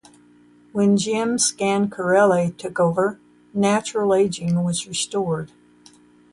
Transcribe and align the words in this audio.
When 0.71 0.97
Jim 0.97 1.37
Scancarelli 1.37 2.57
took 2.57 2.79
over, 2.79 3.19
natural 3.53 4.15
aging 4.15 4.63
was 4.63 4.87
restored. 4.87 5.51